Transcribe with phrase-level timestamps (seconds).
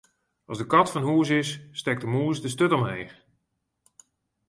[0.51, 1.49] As de kat fan hûs is,
[1.79, 3.15] stekt de mûs de sturt omheech.